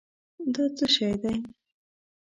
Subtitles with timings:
[0.53, 1.33] دا څه شی دی؟